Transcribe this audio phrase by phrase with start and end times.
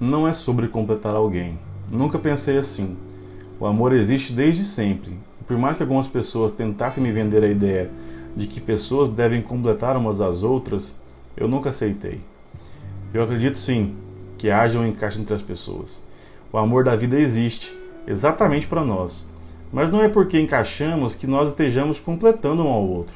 [0.00, 1.58] não é sobre completar alguém.
[1.90, 2.96] Nunca pensei assim.
[3.58, 5.12] O amor existe desde sempre.
[5.38, 7.90] E por mais que algumas pessoas tentassem me vender a ideia
[8.34, 10.98] de que pessoas devem completar umas às outras,
[11.36, 12.20] eu nunca aceitei.
[13.12, 13.94] Eu acredito sim
[14.38, 16.06] que haja um encaixe entre as pessoas.
[16.50, 17.76] O amor da vida existe,
[18.06, 19.28] exatamente para nós.
[19.70, 23.14] Mas não é porque encaixamos que nós estejamos completando um ao outro.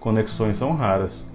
[0.00, 1.30] Conexões são raras.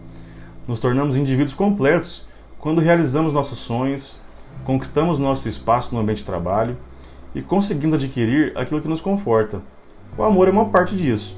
[0.68, 2.28] Nos tornamos indivíduos completos
[2.60, 4.20] quando realizamos nossos sonhos,
[4.64, 6.78] conquistamos nosso espaço no ambiente de trabalho
[7.34, 9.62] e conseguimos adquirir aquilo que nos conforta.
[10.18, 11.38] O amor é uma parte disso.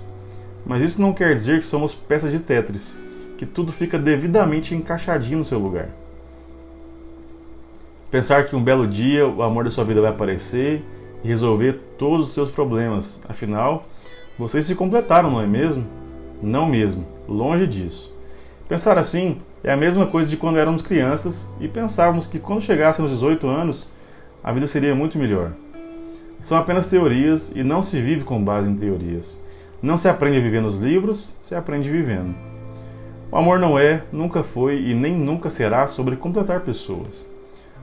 [0.65, 3.01] Mas isso não quer dizer que somos peças de Tetris,
[3.37, 5.89] que tudo fica devidamente encaixadinho no seu lugar.
[8.09, 10.83] Pensar que um belo dia o amor da sua vida vai aparecer
[11.23, 13.21] e resolver todos os seus problemas.
[13.27, 13.85] Afinal,
[14.37, 15.85] vocês se completaram, não é mesmo?
[16.41, 18.13] Não mesmo, longe disso.
[18.71, 23.11] Pensar assim é a mesma coisa de quando éramos crianças e pensávamos que quando chegássemos
[23.11, 23.91] aos 18 anos
[24.41, 25.51] a vida seria muito melhor.
[26.39, 29.43] São apenas teorias e não se vive com base em teorias.
[29.81, 32.33] Não se aprende a viver nos livros, se aprende vivendo.
[33.29, 37.29] O amor não é, nunca foi e nem nunca será sobre completar pessoas.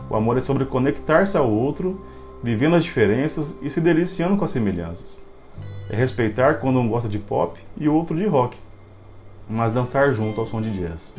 [0.09, 2.03] O amor é sobre conectar-se ao outro,
[2.43, 5.23] vivendo as diferenças e se deliciando com as semelhanças.
[5.91, 8.57] É respeitar quando um gosta de pop e o outro de rock,
[9.49, 11.15] mas dançar junto ao som de jazz.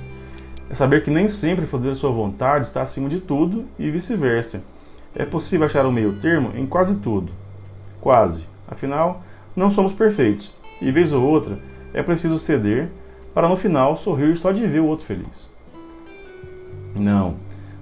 [0.69, 4.63] É saber que nem sempre fazer a sua vontade está acima de tudo e vice-versa.
[5.15, 7.31] É possível achar um meio termo em quase tudo.
[7.99, 8.45] Quase.
[8.67, 9.23] Afinal,
[9.55, 11.59] não somos perfeitos e vez ou outra
[11.93, 12.89] é preciso ceder
[13.33, 15.49] para no final sorrir só de ver o outro feliz.
[16.95, 17.35] Não,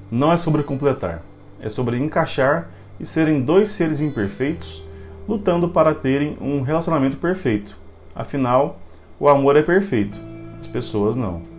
[0.09, 1.21] não é sobre completar,
[1.61, 4.83] é sobre encaixar e serem dois seres imperfeitos
[5.27, 7.75] lutando para terem um relacionamento perfeito.
[8.15, 8.79] Afinal,
[9.19, 10.17] o amor é perfeito,
[10.59, 11.56] as pessoas não.